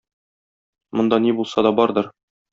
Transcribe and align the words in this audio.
Монда 1.01 1.21
ни 1.27 1.35
булса 1.41 1.67
да 1.69 1.75
бардыр. 1.83 2.11